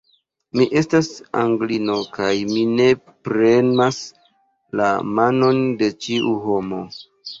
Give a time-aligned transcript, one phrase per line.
[0.59, 1.09] Mi estas
[1.41, 2.87] Anglino, kaj mi ne
[3.27, 3.99] premas
[4.81, 4.89] la
[5.19, 6.83] manon de ĉiu homo!